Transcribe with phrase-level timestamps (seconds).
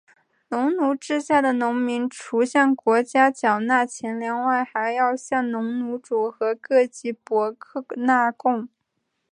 [0.49, 8.67] 农奴制下的农民除向国家缴纳钱粮外还要向农奴主和各级伯克纳贡。